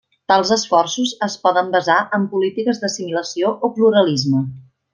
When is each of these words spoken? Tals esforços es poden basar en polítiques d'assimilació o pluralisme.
Tals 0.31 0.51
esforços 0.53 1.11
es 1.27 1.35
poden 1.43 1.69
basar 1.75 1.97
en 2.19 2.25
polítiques 2.33 2.81
d'assimilació 2.85 3.53
o 3.69 3.71
pluralisme. 3.79 4.43